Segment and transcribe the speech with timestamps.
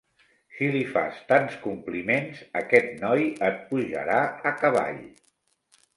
[0.53, 4.19] Si li fas tants compliments, aquest noi et pujarà
[4.53, 5.03] a cavall.